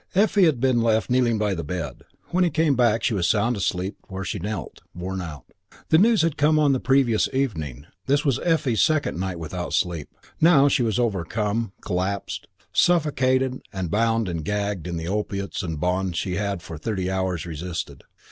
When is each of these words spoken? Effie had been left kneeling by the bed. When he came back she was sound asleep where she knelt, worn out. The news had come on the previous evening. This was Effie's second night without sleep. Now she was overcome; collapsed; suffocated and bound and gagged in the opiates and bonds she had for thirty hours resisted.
Effie 0.15 0.45
had 0.45 0.59
been 0.59 0.81
left 0.81 1.11
kneeling 1.11 1.37
by 1.37 1.53
the 1.53 1.63
bed. 1.63 2.01
When 2.29 2.43
he 2.43 2.49
came 2.49 2.75
back 2.75 3.03
she 3.03 3.13
was 3.13 3.27
sound 3.27 3.55
asleep 3.55 3.97
where 4.07 4.23
she 4.23 4.39
knelt, 4.39 4.81
worn 4.95 5.21
out. 5.21 5.45
The 5.89 5.99
news 5.99 6.23
had 6.23 6.37
come 6.37 6.57
on 6.57 6.71
the 6.71 6.79
previous 6.79 7.29
evening. 7.31 7.85
This 8.07 8.25
was 8.25 8.39
Effie's 8.39 8.81
second 8.81 9.19
night 9.19 9.37
without 9.37 9.73
sleep. 9.73 10.09
Now 10.39 10.67
she 10.67 10.81
was 10.81 10.97
overcome; 10.97 11.73
collapsed; 11.81 12.47
suffocated 12.73 13.61
and 13.71 13.91
bound 13.91 14.27
and 14.27 14.43
gagged 14.43 14.87
in 14.87 14.97
the 14.97 15.07
opiates 15.07 15.61
and 15.61 15.79
bonds 15.79 16.17
she 16.17 16.33
had 16.33 16.63
for 16.63 16.79
thirty 16.79 17.11
hours 17.11 17.45
resisted. 17.45 18.03